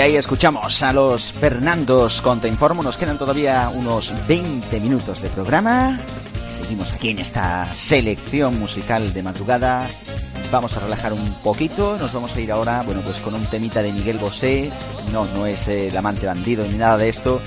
Y 0.00 0.02
ahí 0.02 0.16
escuchamos 0.16 0.82
a 0.82 0.94
los 0.94 1.30
Fernandos 1.30 2.22
con 2.22 2.40
Te 2.40 2.48
Informo. 2.48 2.82
Nos 2.82 2.96
quedan 2.96 3.18
todavía 3.18 3.68
unos 3.68 4.10
20 4.26 4.80
minutos 4.80 5.20
de 5.20 5.28
programa. 5.28 6.00
Seguimos 6.58 6.94
aquí 6.94 7.10
en 7.10 7.18
esta 7.18 7.70
selección 7.74 8.58
musical 8.58 9.12
de 9.12 9.22
madrugada. 9.22 9.86
Vamos 10.50 10.74
a 10.74 10.80
relajar 10.80 11.12
un 11.12 11.30
poquito. 11.42 11.98
Nos 11.98 12.14
vamos 12.14 12.34
a 12.34 12.40
ir 12.40 12.50
ahora, 12.50 12.80
bueno, 12.80 13.02
pues 13.02 13.18
con 13.18 13.34
un 13.34 13.44
temita 13.44 13.82
de 13.82 13.92
Miguel 13.92 14.16
Bosé. 14.16 14.70
No, 15.12 15.26
no 15.34 15.44
es 15.44 15.68
el 15.68 15.94
amante 15.94 16.24
bandido 16.24 16.66
ni 16.66 16.78
nada 16.78 16.96
de 16.96 17.10
esto. 17.10 17.38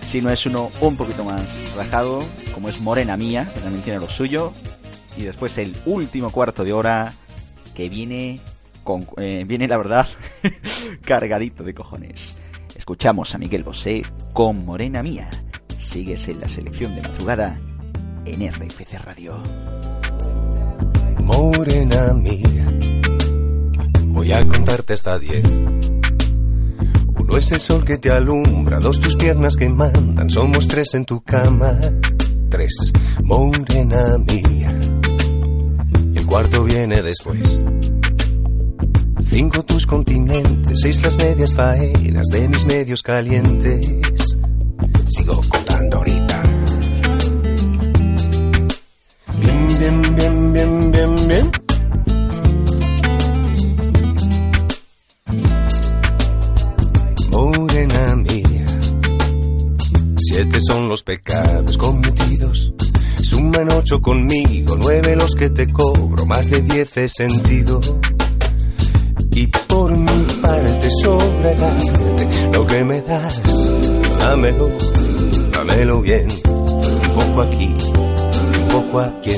Sino 0.00 0.30
es 0.30 0.44
uno 0.46 0.72
un 0.80 0.96
poquito 0.96 1.22
más 1.22 1.42
relajado, 1.74 2.24
como 2.52 2.70
es 2.70 2.80
Morena 2.80 3.16
Mía, 3.16 3.48
que 3.54 3.60
también 3.60 3.84
tiene 3.84 4.00
lo 4.00 4.08
suyo. 4.08 4.52
Y 5.16 5.22
después 5.22 5.56
el 5.58 5.76
último 5.86 6.32
cuarto 6.32 6.64
de 6.64 6.72
hora 6.72 7.14
que 7.72 7.88
viene 7.88 8.40
con, 8.84 9.08
eh, 9.16 9.44
viene 9.46 9.66
la 9.66 9.78
verdad 9.78 10.06
cargadito 11.04 11.64
de 11.64 11.74
cojones. 11.74 12.38
Escuchamos 12.76 13.34
a 13.34 13.38
Miguel 13.38 13.64
Bosé 13.64 14.02
con 14.32 14.64
Morena 14.64 15.02
Mía. 15.02 15.28
Sigues 15.78 16.28
en 16.28 16.40
la 16.40 16.48
selección 16.48 16.94
de 16.94 17.02
madrugada 17.02 17.58
en 18.24 18.52
RFC 18.52 18.98
Radio. 19.04 19.42
Morena 21.22 22.12
mía, 22.12 22.66
voy 24.06 24.32
a 24.32 24.46
contarte 24.46 24.92
hasta 24.92 25.18
diez. 25.18 25.44
Uno 27.16 27.36
es 27.38 27.52
el 27.52 27.60
sol 27.60 27.84
que 27.84 27.96
te 27.96 28.10
alumbra, 28.10 28.78
dos 28.78 29.00
tus 29.00 29.16
piernas 29.16 29.56
que 29.56 29.68
mandan, 29.68 30.28
somos 30.28 30.68
tres 30.68 30.94
en 30.94 31.04
tu 31.06 31.22
cama. 31.22 31.78
Tres, 32.50 32.92
morena 33.22 34.18
mía. 34.18 34.78
El 36.14 36.26
cuarto 36.26 36.64
viene 36.64 37.02
después. 37.02 37.64
Cinco 39.34 39.64
tus 39.64 39.84
continentes, 39.84 40.78
seis 40.80 41.02
las 41.02 41.16
medias 41.18 41.56
faenas 41.56 42.28
de 42.28 42.48
mis 42.48 42.64
medios 42.66 43.02
calientes. 43.02 43.84
Sigo 45.08 45.40
contando 45.48 45.96
ahorita. 45.96 46.42
Bien, 49.40 49.68
bien, 49.80 50.14
bien, 50.14 50.52
bien, 50.52 50.92
bien, 50.92 51.16
bien. 51.26 51.50
Morena 57.32 58.14
mía, 58.14 58.66
siete 60.16 60.60
son 60.60 60.88
los 60.88 61.02
pecados 61.02 61.76
cometidos. 61.76 62.72
Suman 63.20 63.68
ocho 63.72 64.00
conmigo, 64.00 64.76
nueve 64.76 65.16
los 65.16 65.34
que 65.34 65.50
te 65.50 65.66
cobro, 65.72 66.24
más 66.24 66.48
de 66.48 66.62
diez 66.62 66.96
he 66.98 67.08
sentido. 67.08 67.80
Y 69.36 69.46
por 69.48 69.90
mi 69.96 70.24
parte 70.40 70.88
sobregarte 71.02 72.50
lo 72.52 72.66
que 72.66 72.84
me 72.84 73.00
das, 73.02 73.42
dámelo, 74.20 74.68
dámelo 75.50 76.00
bien, 76.02 76.28
un 76.46 77.10
poco 77.14 77.42
aquí, 77.42 77.66
un 77.66 78.68
poco 78.70 79.00
aquí. 79.00 79.32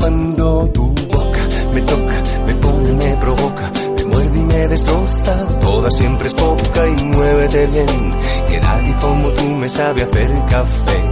Cuando 0.00 0.66
tu 0.68 0.88
boca 0.88 1.48
me 1.72 1.80
toca, 1.82 2.22
me 2.44 2.54
pone, 2.56 2.92
me 2.92 3.16
provoca, 3.18 3.72
me 3.96 4.04
muerde 4.04 4.38
y 4.38 4.42
me 4.42 4.68
destroza, 4.68 5.48
toda 5.60 5.90
siempre 5.92 6.26
es 6.26 6.34
poca 6.34 6.88
y 6.88 7.04
muévete 7.04 7.66
bien, 7.68 8.12
que 8.48 8.60
nadie 8.60 8.96
como 9.00 9.28
tú 9.28 9.44
me 9.54 9.68
sabe 9.68 10.02
hacer 10.02 10.44
café. 10.46 11.04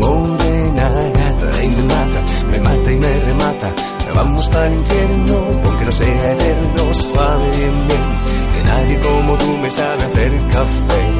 Morena 0.00 0.90
gata 1.14 1.64
y 1.64 1.68
me 1.68 1.82
mata, 1.82 2.24
me 2.50 2.60
mata 2.60 2.92
y 2.92 2.96
me 2.96 3.20
remata, 3.20 3.74
vamos 4.12 4.48
para 4.48 4.66
el 4.66 4.74
infierno, 4.74 5.36
aunque 5.64 5.84
no 5.84 5.92
sea 5.92 6.32
eterno, 6.32 6.94
suave 6.94 7.50
bien 7.56 7.74
bien, 7.86 8.52
que 8.52 8.62
nadie 8.62 9.00
como 9.00 9.36
tú 9.36 9.56
me 9.58 9.70
sabe 9.70 10.04
hacer 10.04 10.48
café. 10.48 11.12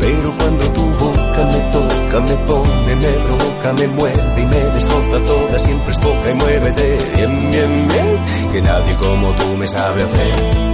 Pero 0.00 0.32
cuando 0.36 0.72
tu 0.72 0.82
boca 0.82 1.44
me 1.52 1.58
toca, 1.72 2.20
me 2.20 2.36
pone, 2.46 2.96
me 2.96 3.06
provoca, 3.06 3.72
me 3.72 3.88
muerde 3.88 4.42
y 4.42 4.46
me 4.46 4.56
destroza 4.56 5.22
toda, 5.26 5.58
siempre 5.58 5.92
es 5.92 5.98
poca 5.98 6.30
y 6.30 6.34
muévete. 6.34 6.98
Bien, 7.16 7.50
bien, 7.50 7.88
bien, 7.88 8.50
que 8.52 8.62
nadie 8.62 8.96
como 8.96 9.32
tú 9.32 9.56
me 9.56 9.66
sabe 9.66 10.02
hacer 10.02 10.73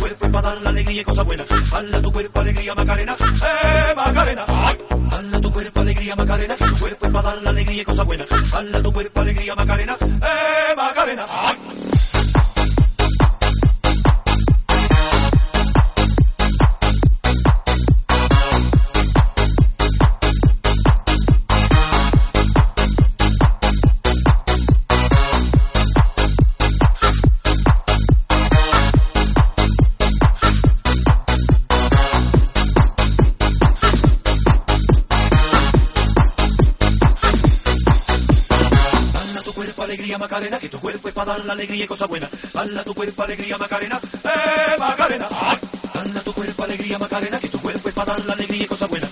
cuerpo 0.00 0.32
para 0.32 0.48
dar 0.48 0.62
la 0.62 0.70
alegría 0.70 1.02
y 1.02 1.04
cosa 1.04 1.22
buena. 1.22 1.44
Hala 1.72 2.02
tu 2.02 2.10
cuerpo, 2.10 2.40
alegría, 2.40 2.74
Macarena. 2.74 3.16
¡Eh, 3.20 3.94
Macarena! 3.94 4.44
Hala 5.12 5.40
tu 5.40 5.52
cuerpo, 5.52 5.80
alegría, 5.80 6.16
Macarena. 6.16 6.56
Tu 6.56 6.78
cuerpo 6.78 7.12
para 7.12 7.22
dar 7.30 7.42
la 7.42 7.50
alegría 7.50 7.82
y 7.82 7.84
cosa 7.84 8.02
buena. 8.02 8.24
Hala 8.52 8.82
tu 8.82 8.92
cuerpo, 8.92 9.20
alegría, 9.20 9.54
Macarena. 9.54 9.96
¡Eh, 10.00 10.74
Macarena! 10.76 11.26
para 41.24 41.36
dar 41.36 41.44
la 41.44 41.52
alegría 41.52 41.84
y 41.84 41.86
cosa 41.86 42.06
buena. 42.06 42.28
Dala 42.54 42.82
tu 42.82 42.94
cuerpo 42.94 43.22
alegría, 43.22 43.58
Macarena, 43.58 44.00
eh, 44.24 44.78
Macarena. 44.78 45.28
Dala 45.92 46.20
tu 46.20 46.32
cuerpo 46.32 46.64
alegría, 46.64 46.98
Macarena, 46.98 47.38
que 47.38 47.48
tu 47.48 47.60
cuerpo 47.60 47.88
es 47.90 47.94
para 47.94 48.12
dar 48.14 48.24
la 48.24 48.32
alegría 48.32 48.62
y 48.62 48.66
cosa 48.66 48.86
buena. 48.86 49.09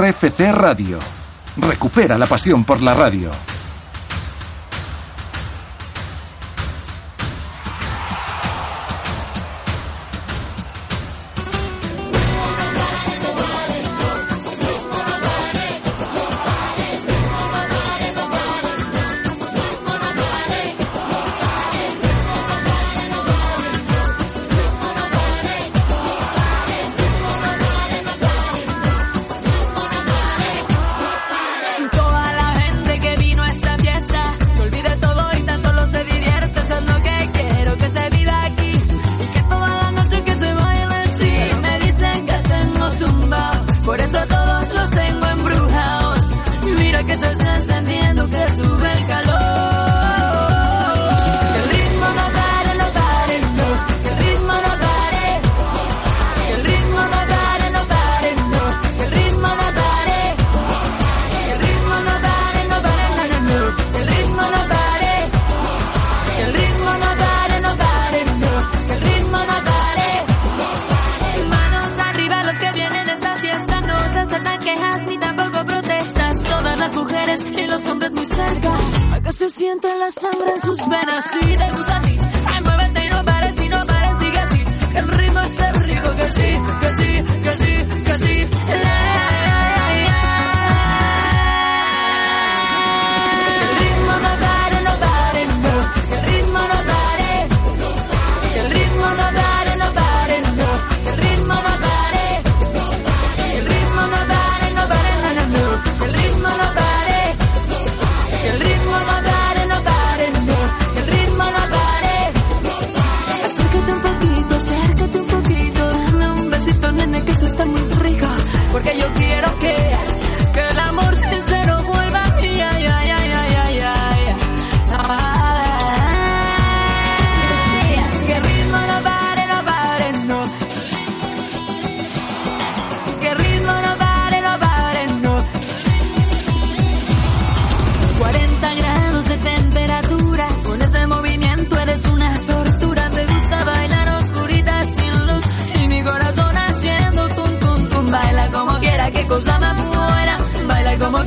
RFC 0.00 0.50
Radio. 0.52 0.98
Recupera 1.58 2.16
la 2.16 2.24
pasión 2.24 2.64
por 2.64 2.80
la 2.80 2.94
radio. 2.94 3.30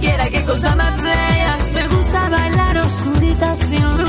Baila 0.04 0.18
como 0.18 0.28
quiera, 0.28 0.30
qué 0.30 0.46
cosa 0.46 0.76
más 0.76 1.02
bella. 1.02 1.58
Me 1.74 1.88
gusta 1.96 2.30
bailar 2.30 2.78
oscurita 2.78 3.56
sin 3.56 4.03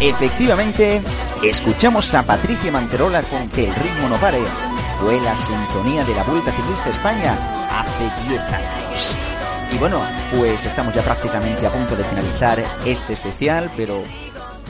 Efectivamente, 0.00 1.00
escuchamos 1.42 2.12
a 2.14 2.22
Patricia 2.22 2.70
Manterola 2.70 3.22
con 3.22 3.48
Que 3.48 3.68
el 3.68 3.74
ritmo 3.74 4.10
no 4.10 4.20
pare. 4.20 4.42
Fue 5.00 5.18
la 5.22 5.34
sintonía 5.34 6.04
de 6.04 6.14
la 6.14 6.22
Vuelta 6.22 6.52
Ciclista 6.52 6.90
España 6.90 7.32
hace 7.70 8.28
10 8.28 8.42
años. 8.42 9.18
Y 9.72 9.78
bueno, 9.78 10.02
pues 10.36 10.66
estamos 10.66 10.94
ya 10.94 11.02
prácticamente 11.02 11.66
a 11.66 11.72
punto 11.72 11.96
de 11.96 12.04
finalizar 12.04 12.62
este 12.84 13.14
especial, 13.14 13.70
pero 13.74 14.02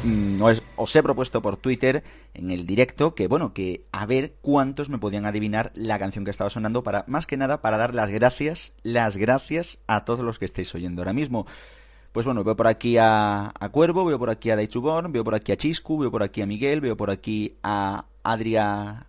mm, 0.05 0.43
os 0.77 0.95
he 0.95 1.03
propuesto 1.03 1.43
por 1.43 1.57
Twitter 1.57 2.05
en 2.33 2.53
el 2.53 2.65
directo 2.65 3.17
que 3.17 3.27
bueno, 3.27 3.53
que 3.53 3.85
a 3.91 4.07
ver 4.07 4.37
cuántos 4.43 4.89
me 4.89 4.99
podían 4.99 5.27
adivinar 5.27 5.73
la 5.75 5.99
canción 5.99 6.25
que 6.25 6.31
estaba 6.31 6.51
sonando 6.51 6.85
para 6.85 7.05
más 7.09 7.27
que 7.27 7.37
nada 7.37 7.63
para 7.63 7.79
dar 7.79 7.97
las 7.97 8.11
gracias, 8.11 8.75
las 8.85 9.17
gracias 9.17 9.79
a 9.89 10.05
todos 10.05 10.21
los 10.21 10.39
que 10.39 10.45
estáis 10.45 10.73
oyendo 10.77 11.03
ahora 11.03 11.13
mismo. 11.13 11.47
Pues 12.17 12.25
bueno, 12.25 12.43
veo 12.45 12.57
por 12.57 12.67
aquí 12.67 12.97
a, 12.99 13.53
Cuervo, 13.73 14.07
veo 14.07 14.19
por 14.19 14.31
aquí 14.31 14.49
a 14.49 14.57
Daichugón, 14.57 15.13
veo 15.13 15.23
por 15.23 15.35
aquí 15.35 15.53
a 15.53 15.59
Chiscu, 15.59 15.99
veo 15.99 16.11
por 16.11 16.23
aquí 16.23 16.41
a 16.41 16.47
Miguel, 16.47 16.81
veo 16.81 16.97
por 16.97 17.11
aquí 17.11 17.57
a 17.63 18.07
Adria, 18.23 19.05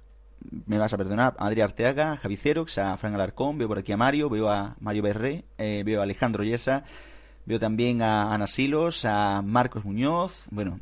me 0.66 0.78
vas 0.78 0.94
a 0.94 0.98
perdonar, 0.98 1.34
a 1.40 1.48
Arteaga, 1.48 2.12
a 2.12 2.18
Javi 2.18 2.38
a 2.76 2.98
Fran 2.98 3.16
Alarcón, 3.16 3.58
veo 3.60 3.70
por 3.70 3.78
aquí 3.78 3.94
a 3.94 3.98
Mario, 3.98 4.30
veo 4.30 4.50
a 4.50 4.76
Mario 4.82 5.04
Berré, 5.04 5.46
eh, 5.58 5.84
veo 5.86 6.02
a 6.02 6.04
Alejandro 6.04 6.44
Yesa, 6.44 6.84
veo 7.46 7.60
también 7.60 8.02
a 8.02 8.34
Ana 8.34 8.46
Silos, 8.46 9.06
a 9.06 9.42
Marcos 9.42 9.86
Muñoz, 9.86 10.50
bueno, 10.52 10.82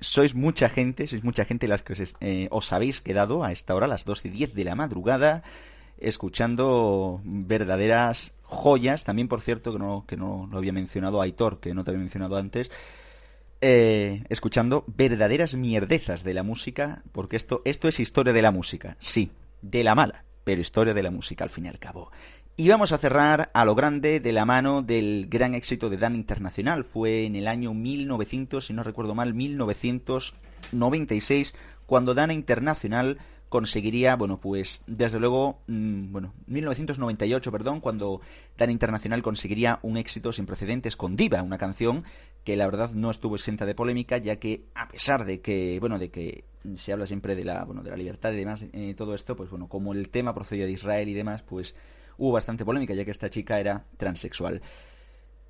sois 0.00 0.34
mucha 0.34 0.70
gente, 0.70 1.06
sois 1.06 1.22
mucha 1.22 1.44
gente 1.44 1.68
las 1.68 1.84
que 1.84 1.92
os, 1.92 2.16
eh, 2.20 2.48
os 2.50 2.72
habéis 2.72 3.00
quedado 3.00 3.44
a 3.44 3.52
esta 3.52 3.76
hora, 3.76 3.86
a 3.86 3.90
las 3.90 4.04
2 4.04 4.24
y 4.24 4.30
10 4.30 4.54
de 4.54 4.64
la 4.64 4.74
madrugada, 4.74 5.44
escuchando 6.00 7.20
verdaderas 7.24 8.34
joyas. 8.42 9.04
También, 9.04 9.28
por 9.28 9.40
cierto, 9.42 9.72
que 9.72 9.78
no, 9.78 10.04
que 10.06 10.16
no 10.16 10.48
lo 10.50 10.58
había 10.58 10.72
mencionado 10.72 11.20
Aitor, 11.22 11.60
que 11.60 11.74
no 11.74 11.84
te 11.84 11.90
había 11.90 12.00
mencionado 12.00 12.36
antes. 12.36 12.70
eh, 13.60 14.24
escuchando 14.28 14.84
verdaderas 14.86 15.54
mierdezas 15.54 16.24
de 16.24 16.34
la 16.34 16.42
música, 16.42 17.02
porque 17.12 17.36
esto, 17.36 17.62
esto 17.64 17.86
es 17.88 18.00
historia 18.00 18.32
de 18.32 18.42
la 18.42 18.50
música, 18.50 18.96
sí, 18.98 19.30
de 19.60 19.84
la 19.84 19.94
mala, 19.94 20.24
pero 20.44 20.62
historia 20.62 20.94
de 20.94 21.02
la 21.02 21.10
música 21.10 21.44
al 21.44 21.50
fin 21.50 21.66
y 21.66 21.68
al 21.68 21.78
cabo. 21.78 22.10
Y 22.56 22.68
vamos 22.68 22.92
a 22.92 22.98
cerrar 22.98 23.50
a 23.54 23.64
lo 23.64 23.74
grande 23.74 24.20
de 24.20 24.32
la 24.32 24.44
mano 24.44 24.82
del 24.82 25.26
gran 25.28 25.54
éxito 25.54 25.88
de 25.88 25.96
Dan 25.96 26.14
Internacional. 26.14 26.84
Fue 26.84 27.24
en 27.24 27.34
el 27.36 27.48
año 27.48 27.72
1900, 27.72 28.66
si 28.66 28.72
no 28.72 28.82
recuerdo 28.82 29.14
mal, 29.14 29.34
1996, 29.34 31.54
cuando 31.86 32.14
Dana 32.14 32.34
Internacional 32.34 33.18
conseguiría, 33.50 34.14
bueno, 34.14 34.40
pues 34.40 34.82
desde 34.86 35.18
luego, 35.18 35.58
mm, 35.66 36.12
bueno, 36.12 36.32
1998, 36.46 37.50
perdón, 37.52 37.80
cuando 37.80 38.20
Dana 38.56 38.72
Internacional 38.72 39.22
conseguiría 39.22 39.80
un 39.82 39.96
éxito 39.96 40.32
sin 40.32 40.46
precedentes 40.46 40.96
con 40.96 41.16
Diva, 41.16 41.42
una 41.42 41.58
canción 41.58 42.04
que 42.44 42.56
la 42.56 42.64
verdad 42.64 42.92
no 42.92 43.10
estuvo 43.10 43.34
exenta 43.34 43.66
de 43.66 43.74
polémica, 43.74 44.18
ya 44.18 44.36
que 44.36 44.62
a 44.74 44.88
pesar 44.88 45.24
de 45.24 45.40
que, 45.40 45.78
bueno, 45.80 45.98
de 45.98 46.10
que 46.10 46.44
se 46.76 46.92
habla 46.92 47.06
siempre 47.06 47.34
de 47.34 47.44
la, 47.44 47.64
bueno, 47.64 47.82
de 47.82 47.90
la 47.90 47.96
libertad 47.96 48.32
y 48.32 48.36
demás, 48.36 48.64
eh, 48.72 48.94
todo 48.96 49.14
esto, 49.14 49.34
pues 49.34 49.50
bueno, 49.50 49.68
como 49.68 49.92
el 49.92 50.10
tema 50.10 50.32
procedía 50.32 50.66
de 50.66 50.72
Israel 50.72 51.08
y 51.08 51.14
demás, 51.14 51.42
pues 51.42 51.74
hubo 52.18 52.32
bastante 52.32 52.64
polémica, 52.64 52.94
ya 52.94 53.04
que 53.04 53.10
esta 53.10 53.30
chica 53.30 53.58
era 53.58 53.84
transexual. 53.96 54.62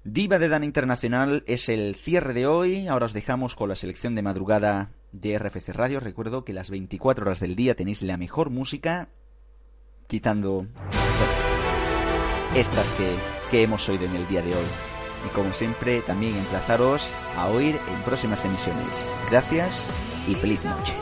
Diva 0.05 0.39
de 0.39 0.49
Dan 0.49 0.65
Internacional 0.65 1.45
es 1.47 1.69
el 1.69 1.95
cierre 1.95 2.33
de 2.33 2.47
hoy. 2.47 2.89
Ahora 2.89 3.07
os 3.07 3.13
dejamos 3.13 3.55
con 3.55 3.69
la 3.69 3.75
selección 3.75 4.15
de 4.15 4.23
madrugada 4.23 4.93
de 5.13 5.39
RFC 5.39 5.71
Radio. 5.71 6.01
Recuerdo 6.01 6.43
que 6.45 6.55
las 6.55 6.71
24 6.71 7.27
horas 7.27 7.41
del 7.41 7.55
día 7.55 7.75
tenéis 7.75 8.01
la 8.01 8.17
mejor 8.17 8.49
música, 8.49 9.09
quitando 10.07 10.67
estas 12.55 12.89
que, 12.91 13.15
que 13.51 13.63
hemos 13.63 13.87
oído 13.91 14.07
en 14.07 14.17
el 14.17 14.27
día 14.27 14.41
de 14.41 14.55
hoy. 14.55 14.67
Y 15.27 15.29
como 15.35 15.53
siempre, 15.53 16.01
también 16.01 16.35
emplazaros 16.35 17.15
a 17.37 17.49
oír 17.49 17.77
en 17.93 18.03
próximas 18.03 18.43
emisiones. 18.43 19.27
Gracias 19.31 20.25
y 20.27 20.35
feliz 20.35 20.65
noche. 20.65 20.95